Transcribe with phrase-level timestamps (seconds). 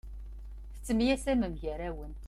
[0.73, 2.13] Tettemyasamem gar-awen.